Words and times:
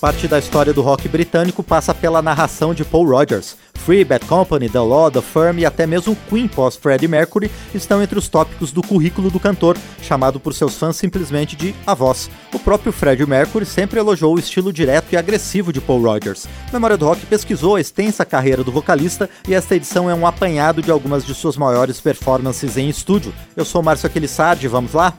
Parte 0.00 0.28
da 0.28 0.38
história 0.38 0.72
do 0.72 0.80
rock 0.80 1.08
britânico 1.08 1.60
passa 1.60 1.92
pela 1.92 2.22
narração 2.22 2.72
de 2.72 2.84
Paul 2.84 3.08
Rogers. 3.08 3.56
Free, 3.74 4.04
Bad 4.04 4.26
Company, 4.26 4.68
The 4.68 4.78
Law, 4.78 5.10
The 5.10 5.20
Firm 5.20 5.58
e 5.58 5.66
até 5.66 5.88
mesmo 5.88 6.16
Queen 6.28 6.46
pós 6.46 6.76
Freddie 6.76 7.08
Mercury 7.08 7.50
estão 7.74 8.00
entre 8.00 8.16
os 8.16 8.28
tópicos 8.28 8.70
do 8.70 8.80
currículo 8.80 9.28
do 9.28 9.40
cantor, 9.40 9.76
chamado 10.00 10.38
por 10.38 10.54
seus 10.54 10.76
fãs 10.76 10.94
simplesmente 10.94 11.56
de 11.56 11.74
A 11.84 11.94
Voz. 11.94 12.30
O 12.52 12.60
próprio 12.60 12.92
Freddie 12.92 13.26
Mercury 13.26 13.66
sempre 13.66 13.98
elogiou 13.98 14.36
o 14.36 14.38
estilo 14.38 14.72
direto 14.72 15.12
e 15.12 15.16
agressivo 15.16 15.72
de 15.72 15.80
Paul 15.80 16.02
Rogers. 16.02 16.46
Memória 16.72 16.96
do 16.96 17.04
Rock 17.04 17.26
pesquisou 17.26 17.74
a 17.74 17.80
extensa 17.80 18.24
carreira 18.24 18.62
do 18.62 18.70
vocalista 18.70 19.28
e 19.48 19.54
esta 19.54 19.74
edição 19.74 20.08
é 20.08 20.14
um 20.14 20.28
apanhado 20.28 20.80
de 20.80 20.92
algumas 20.92 21.26
de 21.26 21.34
suas 21.34 21.56
maiores 21.56 22.00
performances 22.00 22.76
em 22.76 22.88
estúdio. 22.88 23.34
Eu 23.56 23.64
sou 23.64 23.82
Márcio 23.82 24.06
Aquilissardi, 24.06 24.68
vamos 24.68 24.92
lá? 24.92 25.14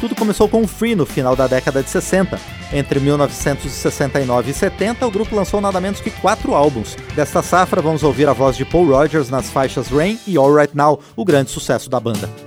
Tudo 0.00 0.14
começou 0.14 0.48
com 0.48 0.62
o 0.62 0.66
Free 0.66 0.94
no 0.94 1.06
final 1.06 1.34
da 1.34 1.46
década 1.46 1.82
de 1.82 1.88
60. 1.88 2.38
Entre 2.72 3.00
1969 3.00 4.50
e 4.50 4.54
70, 4.54 5.06
o 5.06 5.10
grupo 5.10 5.34
lançou 5.34 5.60
nada 5.60 5.80
menos 5.80 6.00
que 6.00 6.10
quatro 6.10 6.54
álbuns. 6.54 6.96
Desta 7.14 7.42
safra, 7.42 7.80
vamos 7.80 8.02
ouvir 8.02 8.28
a 8.28 8.32
voz 8.32 8.56
de 8.56 8.64
Paul 8.64 8.88
Rogers 8.88 9.30
nas 9.30 9.50
faixas 9.50 9.88
Rain 9.88 10.18
e 10.26 10.36
All 10.36 10.54
Right 10.54 10.76
Now, 10.76 11.00
o 11.14 11.24
grande 11.24 11.50
sucesso 11.50 11.88
da 11.88 11.98
banda. 11.98 12.45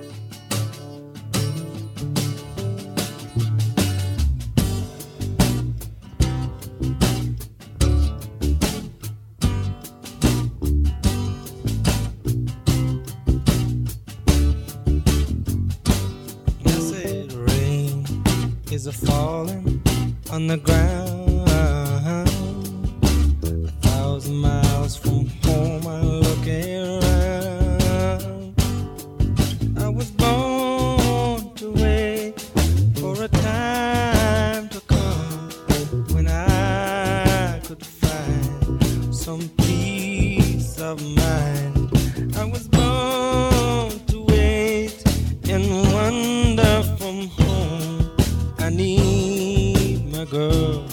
Girl, 50.29 50.85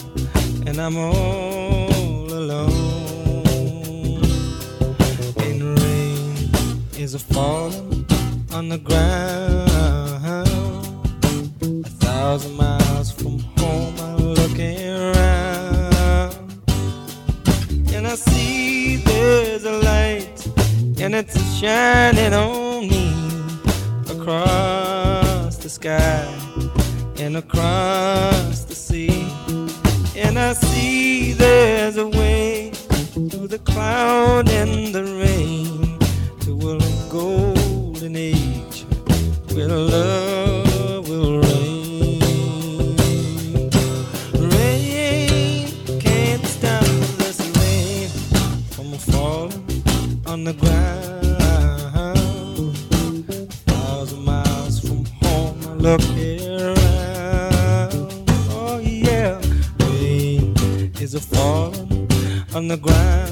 and 0.66 0.78
I'm 0.80 0.96
all 0.96 2.32
alone. 2.32 3.44
And 5.38 5.78
rain 5.78 6.50
is 6.98 7.14
a 7.14 7.18
falling 7.18 8.06
on 8.52 8.70
the 8.70 8.78
ground. 8.78 9.68
A 11.84 11.88
thousand 12.04 12.56
miles 12.56 13.10
from 13.12 13.40
home, 13.58 13.94
I'm 14.00 14.16
looking 14.16 14.88
around, 14.88 16.34
and 17.92 18.06
I 18.06 18.14
see 18.14 18.96
there's 19.04 19.64
a 19.64 19.78
light, 19.82 20.46
and 20.98 21.14
it's 21.14 21.36
shining 21.58 22.32
on 22.32 22.88
me 22.88 23.12
across 24.08 25.56
the 25.56 25.68
sky 25.68 26.26
and 27.18 27.36
across 27.36 28.55
there's 31.36 31.96
a 31.96 32.06
way 32.06 32.70
through 32.72 33.48
the 33.48 33.58
cloud 33.58 34.48
and 34.50 34.94
the 34.94 35.04
rain 35.04 35.98
to 36.40 36.52
a 36.72 36.78
golden 37.10 38.16
age 38.16 38.84
where 39.52 39.68
love 39.68 41.08
will 41.08 41.40
reign. 41.40 42.20
Rain 44.52 45.68
can't 46.00 46.46
stop 46.46 46.84
this 47.18 47.40
rain 47.58 48.08
from 48.70 48.92
falling 49.12 49.82
on 50.26 50.44
the 50.44 50.54
ground. 50.54 51.06
thousand 53.66 54.24
miles 54.24 54.80
from 54.80 55.04
home, 55.22 55.58
I 55.66 55.72
look 55.74 56.02
the 62.68 62.76
ground. 62.76 63.25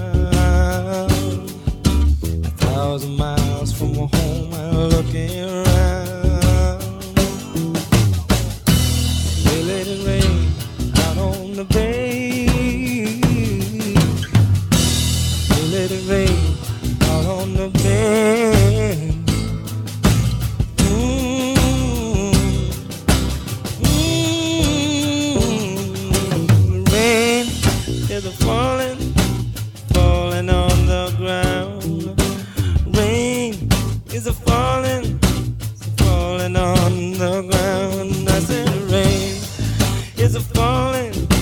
falling 40.54 41.33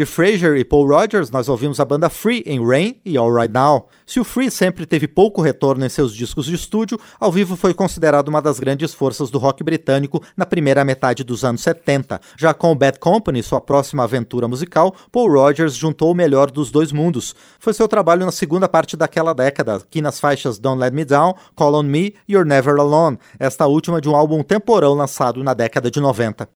De 0.00 0.06
Fraser 0.06 0.56
e 0.56 0.64
Paul 0.64 0.88
Rogers, 0.88 1.30
nós 1.30 1.46
ouvimos 1.46 1.78
a 1.78 1.84
banda 1.84 2.08
Free 2.08 2.42
em 2.46 2.66
Rain 2.66 2.98
e 3.04 3.18
All 3.18 3.30
Right 3.30 3.52
Now. 3.52 3.86
Se 4.06 4.18
o 4.18 4.24
Free 4.24 4.50
sempre 4.50 4.86
teve 4.86 5.06
pouco 5.06 5.42
retorno 5.42 5.84
em 5.84 5.90
seus 5.90 6.14
discos 6.14 6.46
de 6.46 6.54
estúdio, 6.54 6.98
ao 7.20 7.30
vivo 7.30 7.54
foi 7.54 7.74
considerado 7.74 8.28
uma 8.28 8.40
das 8.40 8.58
grandes 8.58 8.94
forças 8.94 9.28
do 9.28 9.36
rock 9.36 9.62
britânico 9.62 10.24
na 10.34 10.46
primeira 10.46 10.86
metade 10.86 11.22
dos 11.22 11.44
anos 11.44 11.60
70. 11.60 12.18
Já 12.38 12.54
com 12.54 12.74
Bad 12.74 12.98
Company, 12.98 13.42
sua 13.42 13.60
próxima 13.60 14.04
aventura 14.04 14.48
musical, 14.48 14.96
Paul 15.12 15.30
Rogers 15.30 15.74
juntou 15.74 16.12
o 16.12 16.14
melhor 16.14 16.50
dos 16.50 16.70
dois 16.70 16.92
mundos. 16.92 17.34
Foi 17.58 17.74
seu 17.74 17.86
trabalho 17.86 18.24
na 18.24 18.32
segunda 18.32 18.70
parte 18.70 18.96
daquela 18.96 19.34
década, 19.34 19.76
aqui 19.76 20.00
nas 20.00 20.18
faixas 20.18 20.58
Don't 20.58 20.80
Let 20.80 20.94
Me 20.94 21.04
Down, 21.04 21.34
Call 21.54 21.74
On 21.74 21.82
Me 21.82 22.14
e 22.26 22.32
You're 22.32 22.48
Never 22.48 22.76
Alone, 22.80 23.18
esta 23.38 23.66
última 23.66 24.00
de 24.00 24.08
um 24.08 24.16
álbum 24.16 24.42
temporão 24.42 24.94
lançado 24.94 25.44
na 25.44 25.52
década 25.52 25.90
de 25.90 26.00
90. 26.00 26.48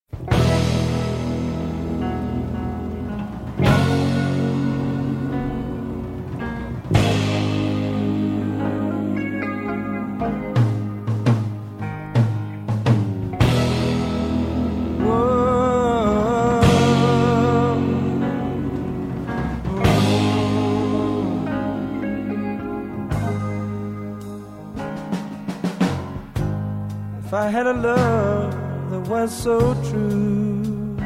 I 27.35 27.51
had 27.51 27.67
a 27.67 27.73
love 27.73 28.53
that 28.91 29.01
was 29.11 29.37
so 29.37 29.75
true, 29.91 30.97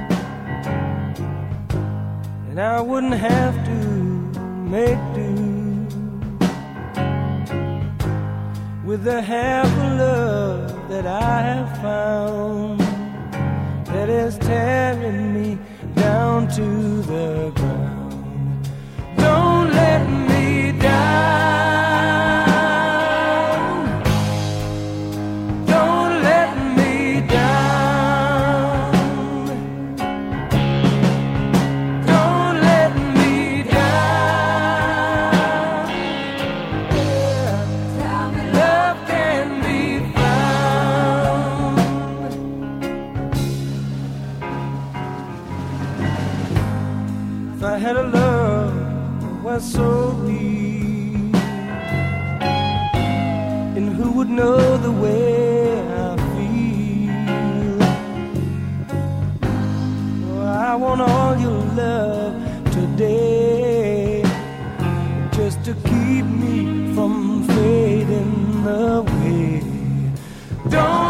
and 2.50 2.61
I 2.61 2.82
wouldn't 2.82 3.14
have 3.14 3.54
to 3.64 3.78
make 4.76 4.99
do 5.14 5.32
with 8.85 9.04
the 9.04 9.23
half 9.23 9.66
of 9.66 9.99
love 9.99 10.88
that 10.90 11.06
I 11.06 11.40
have 11.50 11.78
found 11.78 12.80
that 13.87 14.11
is 14.11 14.37
tearing 14.37 15.32
me 15.32 15.58
down 15.94 16.49
to 16.49 17.02
the 17.02 17.52
ground. 17.56 17.88
Away. 68.68 69.62
Don't 70.68 71.08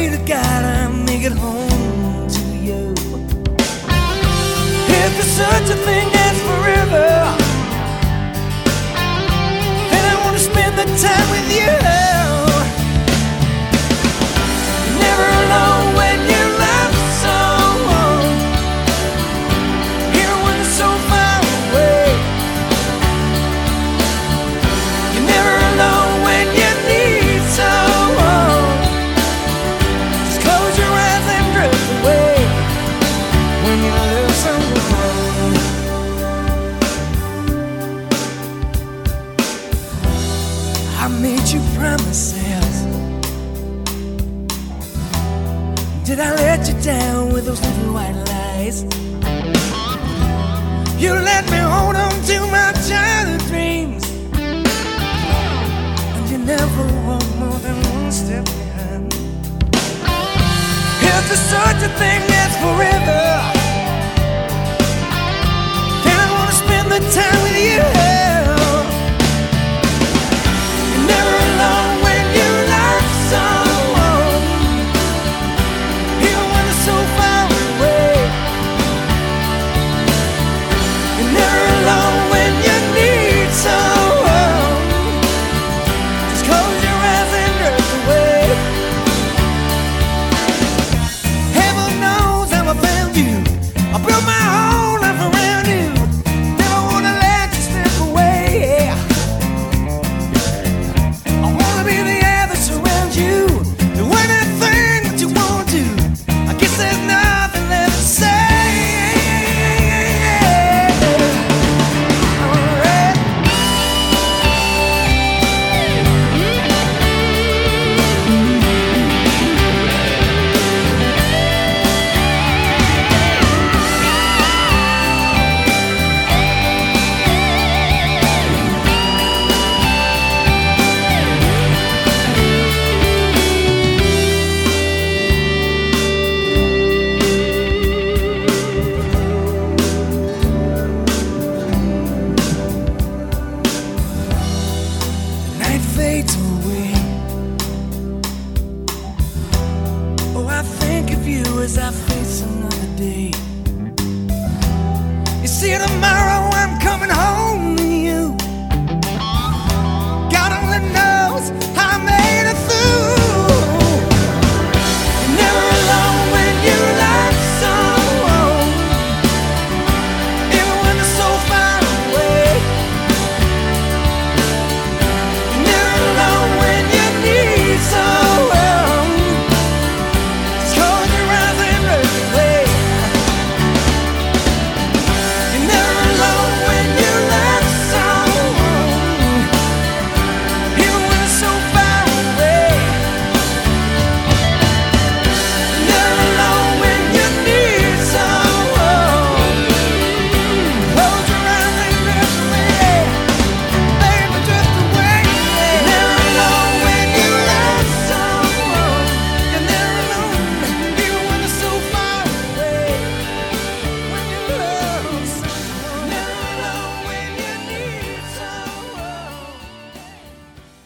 Pray 0.00 0.08
to 0.08 0.24
God 0.24 0.64
I 0.64 0.88
make 0.88 1.24
it 1.24 1.32
home 1.32 2.26
to 2.26 2.44
you. 2.56 2.94
If 4.98 5.10
there's 5.16 5.32
such 5.42 5.68
a 5.68 5.76
thing 5.76 6.08
as 6.26 6.36
forever, 6.48 7.08
then 9.90 10.04
I 10.12 10.16
want 10.24 10.38
to 10.38 10.42
spend 10.42 10.78
the 10.78 10.86
time 11.06 11.30
with 11.30 11.48
you. 11.54 11.79
Such 61.48 61.82
a 61.82 61.88
thing 62.00 62.22
as 62.44 62.52
forever, 62.64 63.22
then 66.04 66.16
I 66.24 66.28
wanna 66.36 66.52
spend 66.52 66.86
the 66.92 67.00
time 67.14 67.42
with 67.42 67.58
you. 67.58 68.09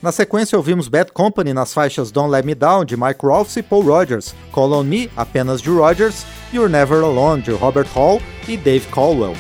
Na 0.05 0.13
sequência, 0.13 0.59
ouvimos 0.59 0.87
Bad 0.87 1.13
Company 1.13 1.55
nas 1.55 1.73
faixas 1.73 2.11
Don't 2.11 2.31
Let 2.31 2.45
Me 2.45 2.55
Down, 2.55 2.85
de 2.85 2.95
Mike 2.95 3.25
Rolfe 3.25 3.61
e 3.61 3.63
Paul 3.63 3.85
Rogers, 3.85 4.35
Call 4.53 4.73
On 4.73 4.83
Me, 4.83 5.11
apenas 5.17 5.63
de 5.63 5.71
Rogers, 5.71 6.27
You're 6.53 6.71
Never 6.71 7.03
Alone, 7.03 7.41
de 7.41 7.53
Robert 7.53 7.87
Hall 7.95 8.21
e 8.47 8.55
Dave 8.55 8.87
Caldwell. 8.89 9.35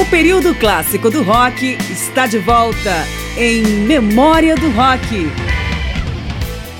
O 0.00 0.04
período 0.10 0.52
clássico 0.56 1.12
do 1.12 1.22
rock 1.22 1.78
está 1.88 2.26
de 2.26 2.40
volta 2.40 3.04
em 3.38 3.62
Memória 3.62 4.56
do 4.56 4.68
Rock. 4.72 5.30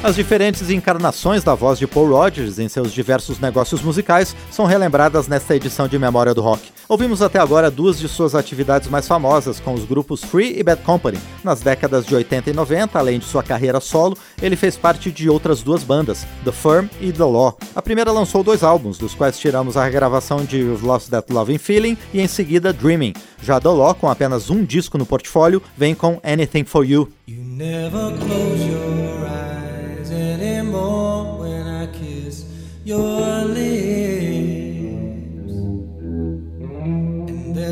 As 0.02 0.16
diferentes 0.16 0.70
encarnações 0.70 1.44
da 1.44 1.54
voz 1.54 1.78
de 1.78 1.86
Paul 1.86 2.08
Rogers 2.08 2.58
em 2.58 2.68
seus 2.68 2.92
diversos 2.92 3.38
negócios 3.38 3.80
musicais 3.80 4.34
são 4.50 4.66
relembradas 4.66 5.28
nesta 5.28 5.54
edição 5.54 5.86
de 5.86 5.96
Memória 6.00 6.34
do 6.34 6.42
Rock. 6.42 6.75
Ouvimos 6.88 7.20
até 7.20 7.40
agora 7.40 7.68
duas 7.68 7.98
de 7.98 8.08
suas 8.08 8.34
atividades 8.34 8.88
mais 8.88 9.08
famosas, 9.08 9.58
com 9.58 9.74
os 9.74 9.84
grupos 9.84 10.22
Free 10.22 10.56
e 10.56 10.62
Bad 10.62 10.82
Company. 10.82 11.18
Nas 11.42 11.60
décadas 11.60 12.06
de 12.06 12.14
80 12.14 12.50
e 12.50 12.52
90, 12.52 12.96
além 12.96 13.18
de 13.18 13.24
sua 13.24 13.42
carreira 13.42 13.80
solo, 13.80 14.16
ele 14.40 14.54
fez 14.54 14.76
parte 14.76 15.10
de 15.10 15.28
outras 15.28 15.62
duas 15.62 15.82
bandas, 15.82 16.24
The 16.44 16.52
Firm 16.52 16.86
e 17.00 17.12
The 17.12 17.24
Law. 17.24 17.58
A 17.74 17.82
primeira 17.82 18.12
lançou 18.12 18.44
dois 18.44 18.62
álbuns, 18.62 18.98
dos 18.98 19.14
quais 19.14 19.36
tiramos 19.36 19.76
a 19.76 19.84
regravação 19.84 20.44
de 20.44 20.58
You've 20.58 20.86
Lost 20.86 21.10
That 21.10 21.32
Loving 21.32 21.58
Feeling 21.58 21.98
e 22.14 22.20
em 22.20 22.28
seguida 22.28 22.72
Dreaming. 22.72 23.14
Já 23.42 23.58
The 23.58 23.68
Law, 23.68 23.94
com 23.94 24.08
apenas 24.08 24.48
um 24.48 24.64
disco 24.64 24.96
no 24.96 25.04
portfólio, 25.04 25.60
vem 25.76 25.94
com 25.94 26.20
Anything 26.22 26.64
For 26.64 26.84
You. 26.84 27.08
you 32.86 32.96
your 32.96 33.44
lips. 33.44 33.65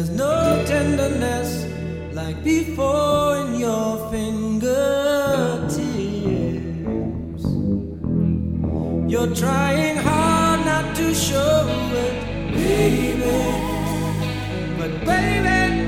There's 0.05 0.19
no 0.19 0.63
tenderness 0.67 1.65
like 2.13 2.45
before 2.45 3.39
in 3.39 3.55
your 3.55 4.11
fingertips. 4.11 4.67
You're 9.11 9.35
trying 9.35 9.97
hard 9.97 10.67
not 10.67 10.95
to 10.97 11.15
show 11.15 11.67
it, 12.05 12.53
baby. 12.53 13.25
But 14.77 15.07
baby. 15.07 15.84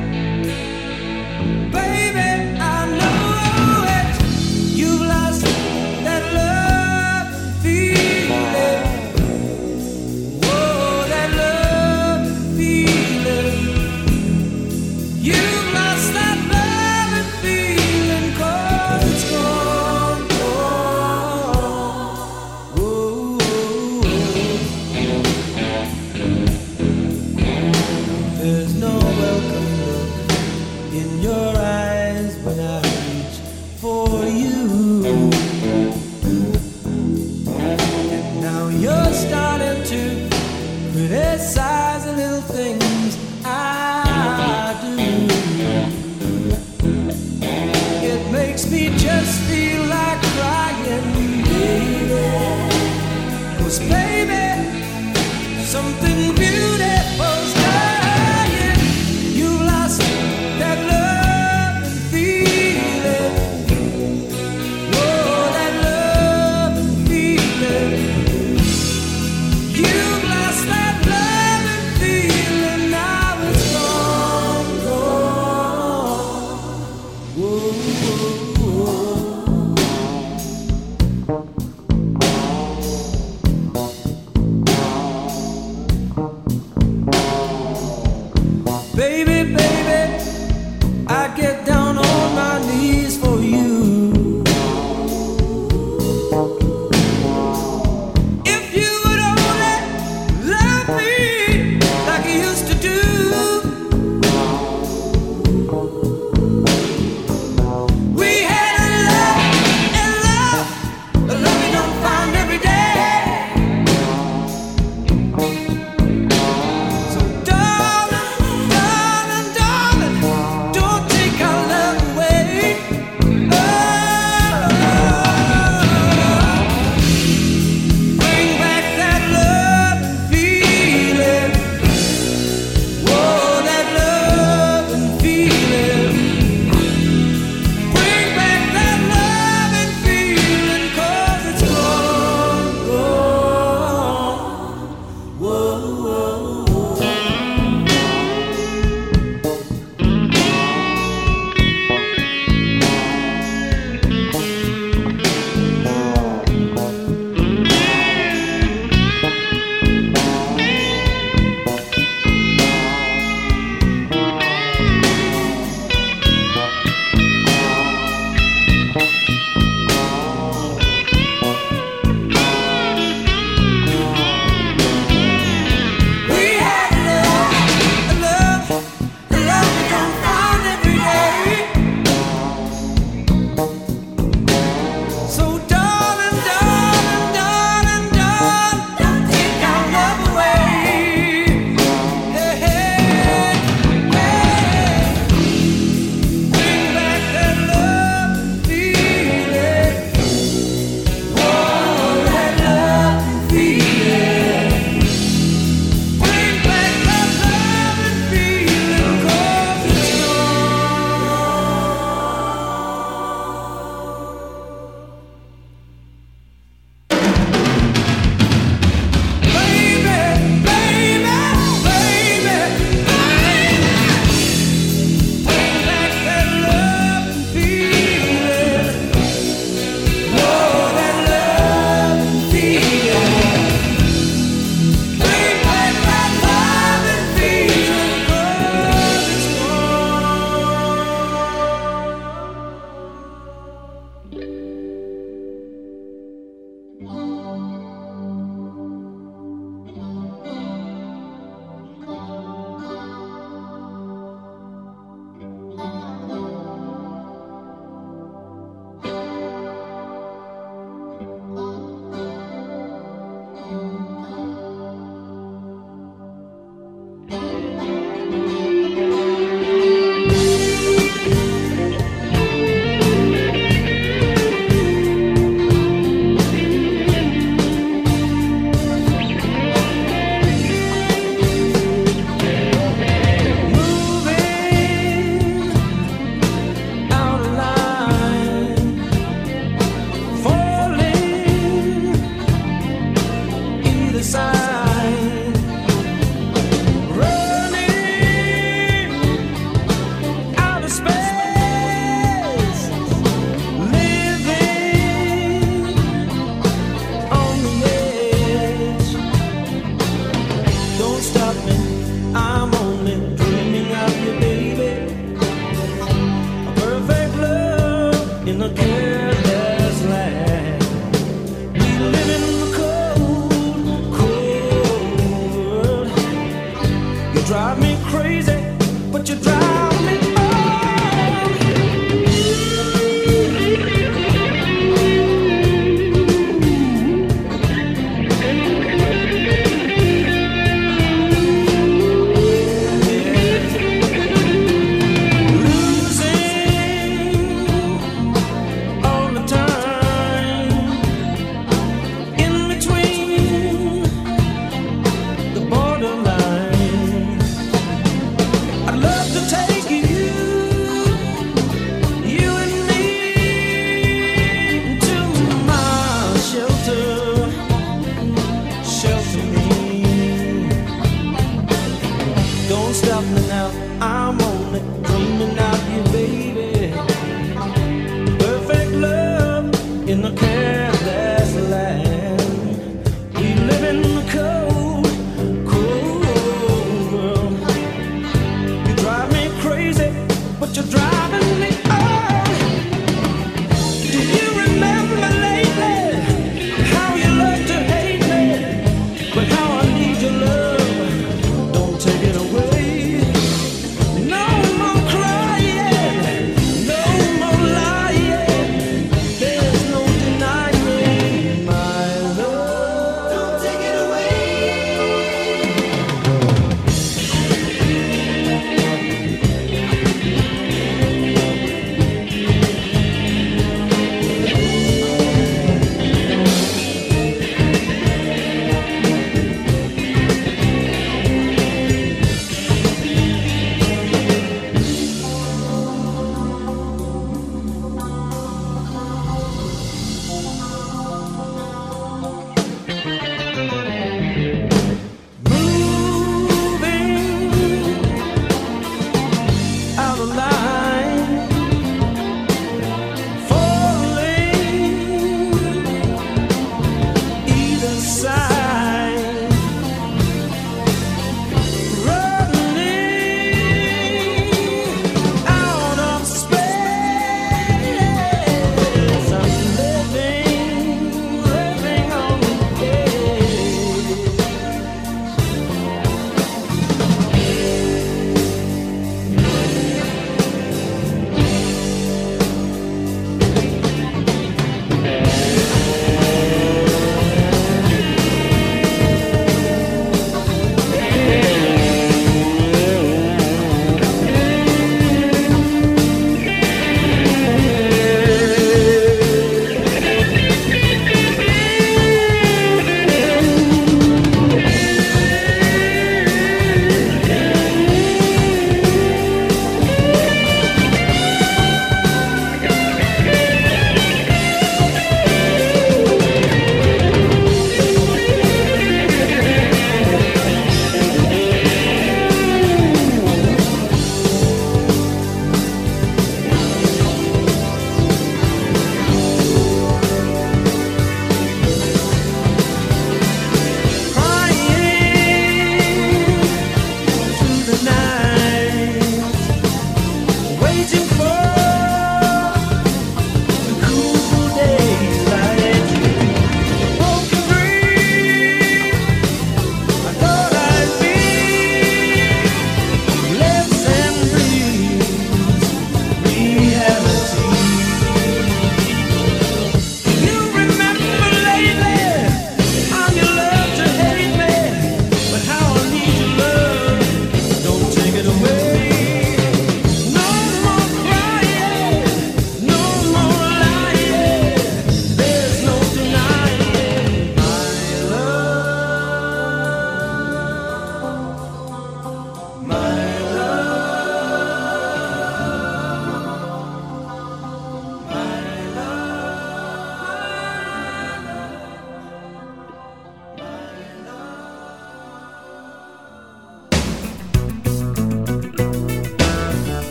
There's 28.47 28.77
no 28.77 28.96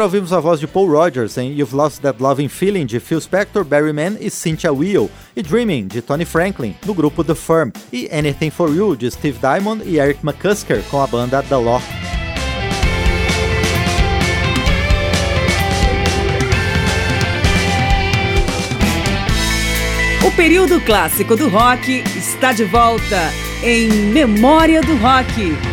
Agora 0.00 0.08
ouvimos 0.08 0.32
a 0.32 0.40
voz 0.40 0.58
de 0.58 0.66
Paul 0.66 0.88
Rogers 0.88 1.36
em 1.36 1.52
You've 1.52 1.76
Lost 1.76 2.00
That 2.00 2.22
Loving 2.22 2.48
Feeling 2.48 2.86
de 2.86 2.98
Phil 2.98 3.20
Spector, 3.20 3.62
Barry 3.62 3.92
Mann 3.92 4.16
e 4.18 4.30
Cynthia 4.30 4.72
Weil, 4.72 5.10
e 5.36 5.42
Dreaming 5.42 5.88
de 5.88 6.00
Tony 6.00 6.24
Franklin, 6.24 6.74
do 6.86 6.94
grupo 6.94 7.22
The 7.22 7.34
Firm, 7.34 7.70
e 7.92 8.08
Anything 8.10 8.48
For 8.48 8.74
You 8.74 8.96
de 8.96 9.10
Steve 9.10 9.38
Diamond 9.38 9.82
e 9.84 9.98
Eric 9.98 10.26
McCusker 10.26 10.82
com 10.90 11.02
a 11.02 11.06
banda 11.06 11.42
The 11.42 11.54
Law. 11.54 11.82
O 20.26 20.30
período 20.34 20.80
clássico 20.80 21.36
do 21.36 21.50
rock 21.50 22.02
está 22.16 22.54
de 22.54 22.64
volta 22.64 23.30
em 23.62 23.90
Memória 23.90 24.80
do 24.80 24.96
Rock. 24.96 25.69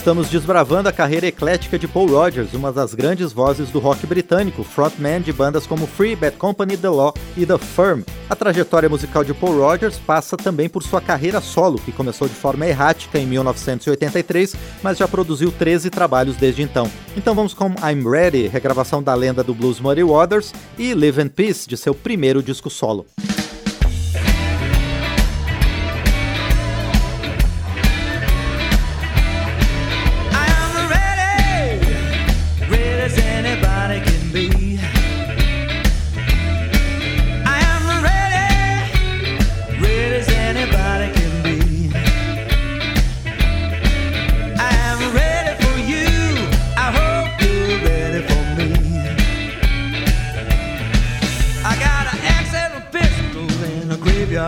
Estamos 0.00 0.30
desbravando 0.30 0.88
a 0.88 0.92
carreira 0.92 1.26
eclética 1.26 1.78
de 1.78 1.86
Paul 1.86 2.06
Rogers, 2.06 2.54
uma 2.54 2.72
das 2.72 2.94
grandes 2.94 3.34
vozes 3.34 3.68
do 3.68 3.78
rock 3.78 4.06
britânico, 4.06 4.64
frontman 4.64 5.20
de 5.20 5.30
bandas 5.30 5.66
como 5.66 5.86
Free, 5.86 6.16
Bad 6.16 6.38
Company, 6.38 6.74
The 6.78 6.88
Law 6.88 7.12
e 7.36 7.44
The 7.44 7.58
Firm. 7.58 8.00
A 8.28 8.34
trajetória 8.34 8.88
musical 8.88 9.22
de 9.22 9.34
Paul 9.34 9.58
Rogers 9.58 9.98
passa 9.98 10.38
também 10.38 10.70
por 10.70 10.82
sua 10.82 11.02
carreira 11.02 11.38
solo, 11.42 11.78
que 11.78 11.92
começou 11.92 12.26
de 12.26 12.34
forma 12.34 12.66
errática 12.66 13.18
em 13.18 13.26
1983, 13.26 14.56
mas 14.82 14.96
já 14.96 15.06
produziu 15.06 15.52
13 15.52 15.90
trabalhos 15.90 16.36
desde 16.36 16.62
então. 16.62 16.90
Então 17.14 17.34
vamos 17.34 17.52
com 17.52 17.66
I'm 17.66 18.02
Ready, 18.02 18.48
regravação 18.48 19.02
da 19.02 19.14
lenda 19.14 19.44
do 19.44 19.54
blues 19.54 19.80
Muddy 19.80 20.02
Waters, 20.02 20.54
e 20.78 20.94
Live 20.94 21.20
in 21.20 21.28
Peace, 21.28 21.68
de 21.68 21.76
seu 21.76 21.94
primeiro 21.94 22.42
disco 22.42 22.70
solo. 22.70 23.04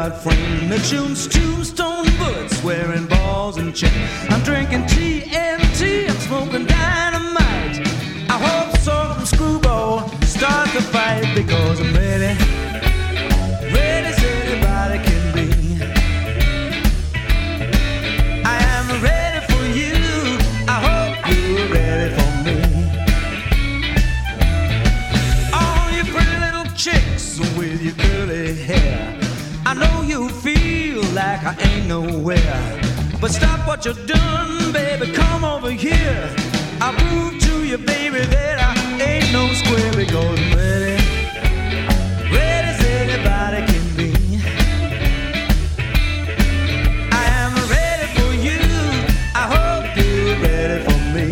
card 0.02 0.14
frame 0.14 0.68
that 0.68 0.80
shoots 0.80 1.28
tombstone 1.28 2.06
bullets, 2.18 2.62
wearing 2.64 3.06
balls 3.06 3.56
and 3.56 3.74
chains. 3.74 4.10
I'm 4.30 4.42
drinking 4.42 4.82
TNT, 4.86 6.08
I'm 6.10 6.16
smoking 6.16 6.66
dynamite. 6.66 7.86
I 8.28 8.36
hope 8.46 8.76
some 8.78 9.24
Screwball 9.24 10.08
start 10.22 10.68
the 10.70 10.82
fight 10.82 11.32
because 11.36 11.80
I'm 11.80 11.94
ready. 11.94 12.61
But 33.22 33.30
stop 33.30 33.64
what 33.68 33.84
you're 33.84 33.94
doing, 33.94 34.72
baby, 34.72 35.12
come 35.12 35.44
over 35.44 35.70
here. 35.70 36.28
I 36.80 36.92
prove 36.92 37.40
to 37.40 37.64
you, 37.64 37.78
baby, 37.78 38.18
that 38.18 38.58
I 38.60 39.00
ain't 39.00 39.32
no 39.32 39.46
square 39.52 39.92
because 39.92 40.40
I'm 40.40 40.52
ready. 40.58 40.96
Red 42.34 42.64
as 42.64 42.80
anybody 42.84 43.60
can 43.70 43.96
be. 43.96 44.10
I 47.12 47.24
am 47.42 47.54
ready 47.70 48.06
for 48.16 48.32
you. 48.46 48.58
I 49.36 49.44
hope 49.54 49.84
you're 49.96 50.36
ready 50.42 50.82
for 50.82 50.98
me. 51.14 51.26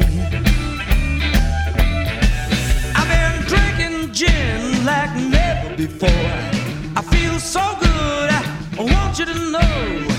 I've 2.95 3.09
been 3.11 3.36
drinking 3.49 4.12
gin 4.12 4.84
like 4.84 5.12
never 5.16 5.74
before. 5.76 6.30
I 6.95 7.03
feel 7.03 7.41
so 7.41 7.76
good. 7.80 8.30
I 8.30 8.95
want 8.95 9.18
you 9.18 9.24
to 9.24 9.34
know. 9.51 10.10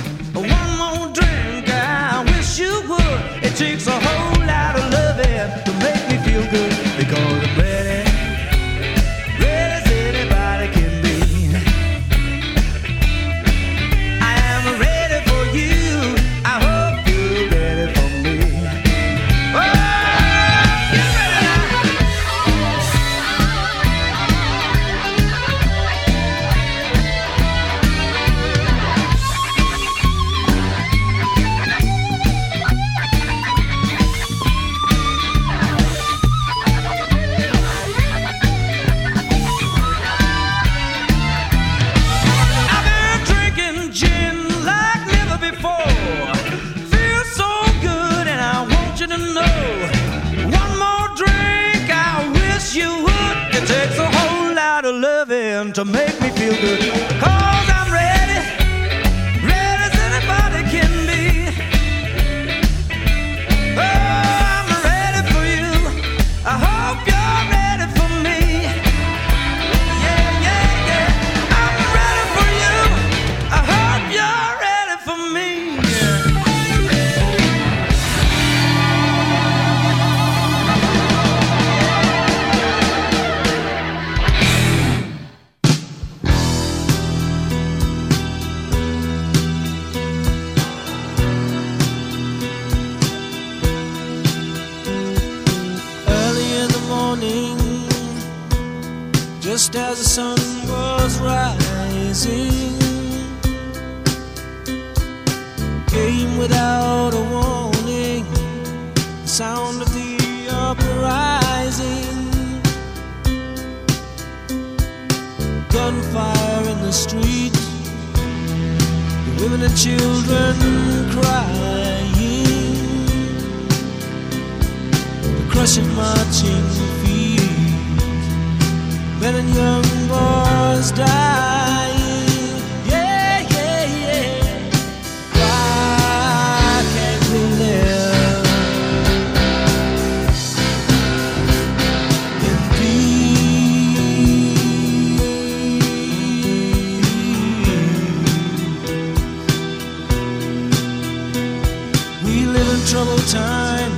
time. 153.27 153.91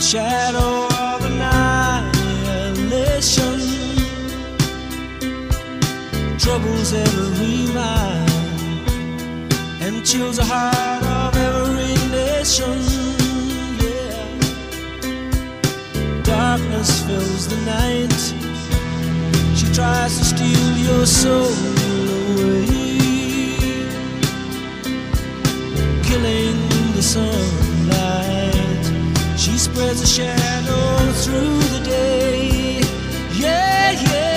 Shadow 0.00 0.86
of 0.86 1.24
annihilation 1.30 2.08
troubles 6.38 6.92
every 6.94 7.66
mind 7.74 8.30
and 9.82 10.04
chills 10.06 10.36
the 10.36 10.44
heart 10.44 11.04
of 11.04 11.36
every 11.36 11.94
nation. 12.10 12.78
Darkness 16.22 16.90
fills 17.06 17.48
the 17.48 17.56
night. 17.76 18.18
She 19.58 19.66
tries 19.74 20.16
to 20.18 20.24
steal 20.24 20.76
your 20.78 21.04
soul 21.06 21.52
away, 22.32 22.66
killing 26.02 26.47
sunlight. 27.14 28.84
She 29.38 29.56
spreads 29.56 30.02
a 30.02 30.06
shadow 30.06 31.12
through 31.22 31.58
the 31.74 31.80
day. 31.84 32.80
Yeah, 33.32 33.92
yeah. 33.92 34.27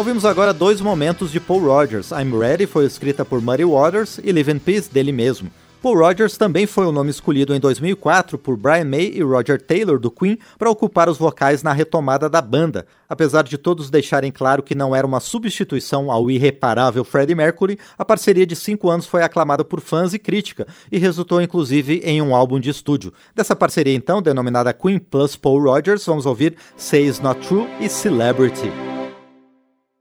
Ouvimos 0.00 0.24
agora 0.24 0.54
dois 0.54 0.80
momentos 0.80 1.30
de 1.30 1.38
Paul 1.38 1.60
Rogers. 1.60 2.10
I'm 2.10 2.34
Ready 2.34 2.66
foi 2.66 2.86
escrita 2.86 3.22
por 3.22 3.42
Muddy 3.42 3.66
Waters 3.66 4.18
e 4.24 4.32
Live 4.32 4.50
in 4.50 4.58
Peace 4.58 4.90
dele 4.90 5.12
mesmo. 5.12 5.50
Paul 5.82 5.98
Rogers 5.98 6.38
também 6.38 6.66
foi 6.66 6.86
o 6.86 6.92
nome 6.92 7.10
escolhido 7.10 7.54
em 7.54 7.60
2004 7.60 8.38
por 8.38 8.56
Brian 8.56 8.86
May 8.86 9.12
e 9.14 9.22
Roger 9.22 9.60
Taylor 9.60 9.98
do 9.98 10.10
Queen 10.10 10.38
para 10.58 10.70
ocupar 10.70 11.10
os 11.10 11.18
vocais 11.18 11.62
na 11.62 11.74
retomada 11.74 12.30
da 12.30 12.40
banda. 12.40 12.86
Apesar 13.10 13.42
de 13.42 13.58
todos 13.58 13.90
deixarem 13.90 14.32
claro 14.32 14.62
que 14.62 14.74
não 14.74 14.96
era 14.96 15.06
uma 15.06 15.20
substituição 15.20 16.10
ao 16.10 16.30
irreparável 16.30 17.04
Freddie 17.04 17.34
Mercury, 17.34 17.78
a 17.98 18.04
parceria 18.04 18.46
de 18.46 18.56
cinco 18.56 18.88
anos 18.88 19.04
foi 19.04 19.22
aclamada 19.22 19.62
por 19.62 19.82
fãs 19.82 20.14
e 20.14 20.18
crítica 20.18 20.66
e 20.90 20.96
resultou 20.96 21.42
inclusive 21.42 22.00
em 22.02 22.22
um 22.22 22.34
álbum 22.34 22.58
de 22.58 22.70
estúdio. 22.70 23.12
Dessa 23.34 23.54
parceria 23.54 23.94
então, 23.94 24.22
denominada 24.22 24.72
Queen 24.72 24.98
plus 24.98 25.36
Paul 25.36 25.62
Rogers, 25.64 26.06
vamos 26.06 26.24
ouvir 26.24 26.56
Say 26.74 27.06
It's 27.06 27.20
Not 27.20 27.46
True 27.46 27.68
e 27.78 27.86
Celebrity. 27.86 28.89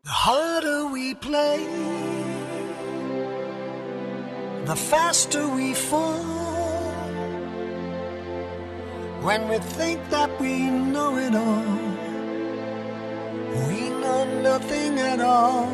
The 0.10 0.16
harder 0.16 0.88
we 0.88 1.14
play, 1.14 1.60
the 4.66 4.76
faster 4.76 5.48
we 5.48 5.76
fall. 5.76 6.24
When 9.22 9.48
we 9.50 9.60
think 9.78 10.00
that 10.10 10.32
we 10.42 10.64
know 10.94 11.16
it 11.16 11.36
all, 11.36 11.76
we 13.68 13.82
know 14.02 14.26
nothing 14.42 14.98
at 14.98 15.20
all. 15.22 15.70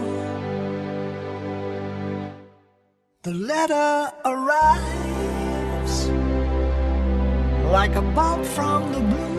The 3.24 3.36
letter 3.36 4.12
arrives 4.26 5.96
like 7.72 7.96
a 7.96 8.02
bomb 8.02 8.44
from 8.44 8.92
the 8.92 9.00
blue. 9.00 9.35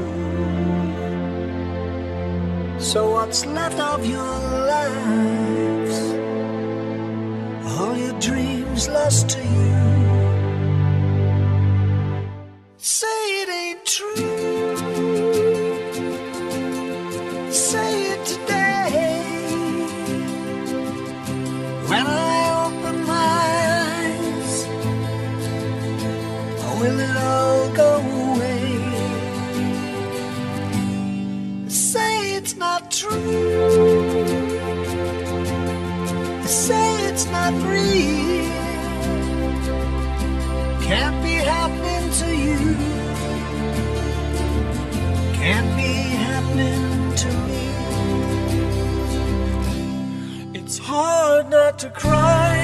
So 2.78 3.10
what's 3.10 3.44
left 3.46 3.80
of 3.80 4.04
your 4.06 4.38
lives? 4.72 5.96
All 7.78 7.96
your 7.96 8.18
dreams 8.20 8.88
lost 8.88 9.30
to 9.30 9.40
you. 9.40 9.76
Say 12.76 13.06
it 13.42 13.48
ain't 13.48 13.84
true. 13.86 14.35
It's 32.56 32.60
not 32.60 32.90
true. 32.90 34.40
Say 36.46 37.04
it's 37.08 37.26
not 37.26 37.52
real. 37.68 38.50
Can't 40.82 41.22
be 41.22 41.34
happening 41.34 42.10
to 42.20 42.28
you. 42.34 42.76
Can't 45.34 45.76
be 45.76 45.92
happening 46.26 47.14
to 47.22 47.28
me. 47.48 47.66
It's 50.58 50.78
hard 50.78 51.50
not 51.50 51.78
to 51.80 51.90
cry. 51.90 52.56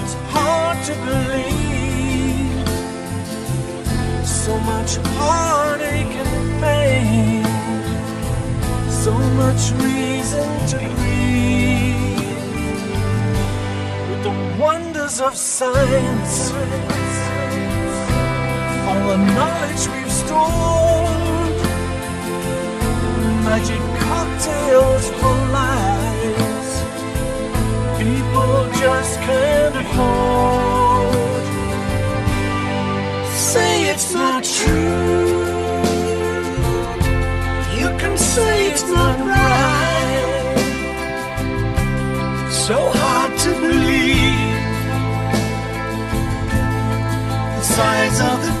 It's 0.00 0.14
hard 0.32 0.78
to 0.86 0.94
believe. 1.04 2.68
So 4.26 4.58
much 4.60 4.96
heartache 5.18 5.67
much 9.38 9.70
reason 9.84 10.48
to 10.66 10.78
grieve. 10.96 12.28
With 14.08 14.22
the 14.28 14.34
wonders 14.60 15.20
of 15.20 15.36
science. 15.36 16.34
All 18.88 19.04
the 19.12 19.18
knowledge 19.36 19.84
we've 19.92 20.14
stored. 20.22 21.58
Magic 23.48 23.82
cocktails 24.06 25.06
for 25.18 25.36
lies, 25.56 26.72
People 28.02 28.54
just 28.82 29.14
can't 29.26 29.76
afford. 29.82 31.44
Say 33.52 33.70
it's 33.90 34.12
not 34.14 34.42
true. 34.44 35.27
Say 38.38 38.70
it's 38.70 38.86
not 38.96 39.16
right. 39.34 40.58
So 42.66 42.76
hard 43.00 43.32
to 43.44 43.50
believe 43.66 44.62
the 47.56 47.64
size 47.76 48.18
of 48.30 48.36
the 48.46 48.54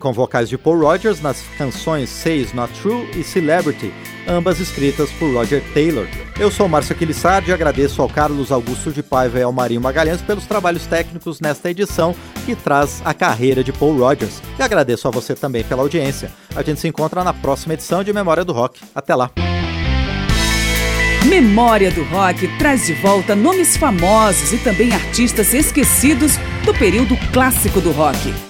com 0.00 0.12
vocais 0.12 0.48
de 0.48 0.58
Paul 0.58 0.80
Rogers 0.80 1.20
nas 1.20 1.42
canções 1.56 2.08
Says 2.08 2.52
Not 2.52 2.72
True 2.80 3.08
e 3.14 3.22
Celebrity, 3.22 3.92
ambas 4.26 4.58
escritas 4.58 5.10
por 5.12 5.32
Roger 5.32 5.62
Taylor. 5.72 6.08
Eu 6.38 6.50
sou 6.50 6.68
Márcio 6.68 6.94
Aquilissardi 6.94 7.50
e 7.50 7.54
agradeço 7.54 8.02
ao 8.02 8.08
Carlos 8.08 8.50
Augusto 8.50 8.90
de 8.90 9.02
Paiva 9.02 9.38
e 9.38 9.42
ao 9.42 9.52
Marinho 9.52 9.80
Magalhães 9.80 10.22
pelos 10.22 10.46
trabalhos 10.46 10.86
técnicos 10.86 11.40
nesta 11.40 11.70
edição 11.70 12.16
que 12.44 12.56
traz 12.56 13.02
a 13.04 13.14
carreira 13.14 13.62
de 13.62 13.72
Paul 13.72 13.96
Rogers. 13.98 14.42
E 14.58 14.62
agradeço 14.62 15.06
a 15.06 15.10
você 15.10 15.34
também 15.34 15.62
pela 15.62 15.82
audiência. 15.82 16.32
A 16.56 16.62
gente 16.62 16.80
se 16.80 16.88
encontra 16.88 17.22
na 17.22 17.32
próxima 17.32 17.74
edição 17.74 18.02
de 18.02 18.12
Memória 18.12 18.44
do 18.44 18.52
Rock. 18.52 18.80
Até 18.94 19.14
lá! 19.14 19.30
Memória 21.26 21.90
do 21.90 22.02
Rock 22.04 22.48
traz 22.58 22.86
de 22.86 22.94
volta 22.94 23.36
nomes 23.36 23.76
famosos 23.76 24.54
e 24.54 24.58
também 24.58 24.92
artistas 24.92 25.52
esquecidos 25.52 26.38
do 26.64 26.72
período 26.72 27.14
clássico 27.30 27.80
do 27.80 27.92
rock. 27.92 28.49